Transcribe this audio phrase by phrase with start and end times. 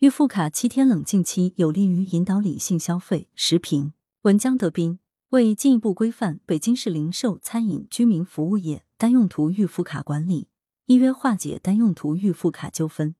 [0.00, 3.30] 预付卡七天冷静期有利于引导理性消费。
[3.34, 4.98] 时评：文江德斌。
[5.30, 10.48] 为进一步规范北京市零售、餐饮、居民服务业单用途预付卡管理，
[10.84, 13.14] 依约化解单用途预付卡纠纷。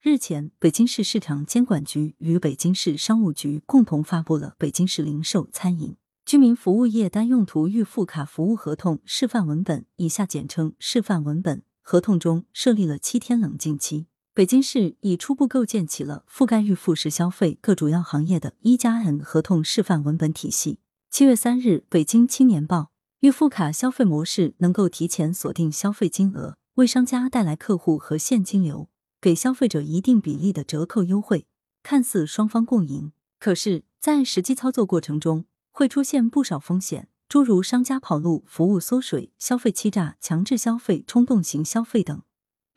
[0.00, 11.62] 日前，北京市市场监管局与北京市商务局共同发布了《北京市零售、餐饮、居民服务业单用途预付卡服务合同示范文本（以下简称示范文本）。
[11.84, 14.06] 合同中设立了七天冷静期。
[14.34, 20.78] 北京市已初步构建起了覆盖预付式消费各主要行业的一加 N 合同示范文本体系。
[21.10, 22.78] 七月三日，《北京青年报》
[23.20, 28.88] 预付卡消费模式能够提前锁定消费金额，为商家带来客户和现金流。
[29.20, 31.44] 给消费者一定比例的折扣优惠，
[31.82, 42.22] 看似双方共赢，可是，在实际操作过程中会出现不少风险，诸如商家跑路、服务缩水、消费欺诈、强制消费、冲动型消费等。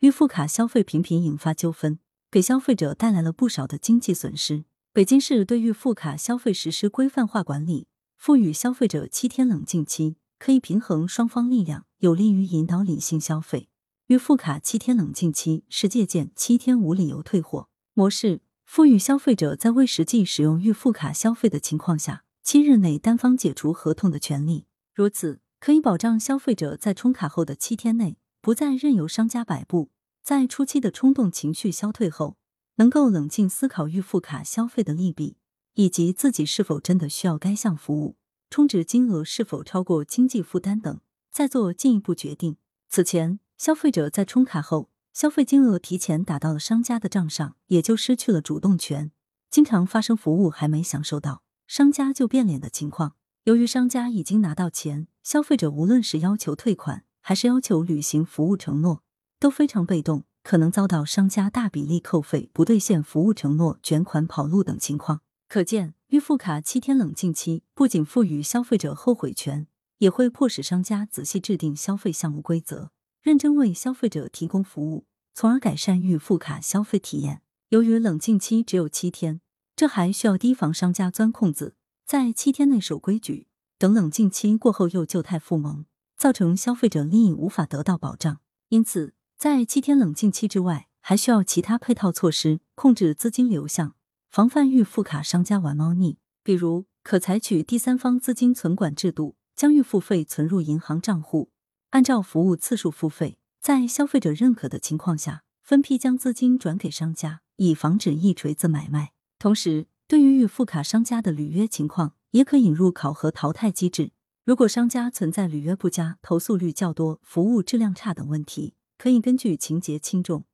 [0.06, 1.98] 预付卡消费频频引发纠纷，
[2.30, 4.64] 给消费者带来了不少的经济损失。
[4.92, 13.68] 北京市对预付卡消费实施规范化管理，赋予消费者七天冷静期，可以平衡双方力量，有利于引导理性消费。
[14.06, 24.66] 预付卡七天冷静期是借鉴七天无理由退货模式，赋予消费者在未实际使用预付卡消费的情况下，七日内单方解除合同的权利。
[24.94, 29.90] 如此可以保障消费者在充卡后的七天内，不再任由商家摆布，
[30.26, 32.36] 在初期的冲动情绪消退后，
[32.78, 35.36] 能够冷静思考预付卡消费的利弊，
[35.74, 38.16] 以及自己是否真的需要该项服务，
[38.50, 42.56] 充值金额是否超过经济负担等，再做进一步决定。
[42.88, 43.38] 此前。
[43.56, 49.12] 消费者在充卡后，消费金额提前打到了商家的账上，也就失去了主动权。
[49.48, 53.14] 经常发生服务还没享受到，商家就变脸的情况。
[53.44, 59.04] 由于商家已经拿到钱，消费者无论是要求退款，还是要求履行服务承诺，
[59.38, 65.20] 都非常被动，可能遭到商家大比例扣费、不兑现服务承诺、卷款跑路等情况。
[65.48, 69.66] 可见，预付卡七天冷静期不仅赋予消费者后悔权，
[69.98, 72.90] 也会迫使商家仔细制定消费项目规则。
[73.22, 77.42] 认真为消费者提供服务，从而改善预付卡消费体验。
[77.70, 79.40] 由于冷静期只有七天，
[79.74, 81.74] 这还需要提防商家钻空子，
[82.06, 85.84] 在七天内守规矩，等冷静期过后又旧态复萌，
[86.16, 88.38] 造成消费者利益无法得到保障。
[88.68, 93.94] 因此，在七天冷静期之外，还需要其他配套措施控制资金流向，
[94.30, 96.16] 防范预付卡商家玩猫腻。
[96.42, 101.50] 比如，可采取第三方资金存管制度，将预付费存入银行账户。
[101.90, 109.12] 按照服务次数付费，在消费者认可的情况下，分批将资金转给商家，以防止一锤子买卖。
[109.38, 114.12] 同时，对于预付卡商家的履约情况，也可引入考核淘汰机制。
[114.46, 120.44] 如果商家存在履约不佳、投诉率较多、服务质量差等问题，可以根据情节轻重，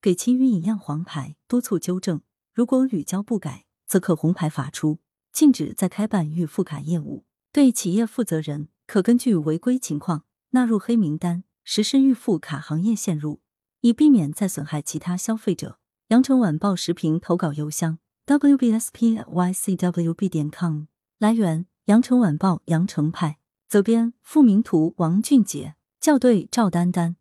[0.00, 2.22] 给其予以样黄牌，督促纠正。
[2.52, 4.98] 如果屡教不改，则可红牌罚出，
[5.32, 7.24] 禁止再开办预付卡业务。
[7.52, 10.24] 对企业负责人，可根据违规情况。
[10.50, 13.40] 纳入黑名单，实施预付卡行业限入，
[13.82, 15.78] 以避免再损害其他消费者。
[16.08, 20.86] 羊城晚报时评投稿邮箱：wbspycwb 点 com。
[21.18, 23.38] 来源：羊城晚报羊城派。
[23.68, 25.76] 责编：付明图，王俊杰。
[26.00, 27.14] 校对：赵丹丹。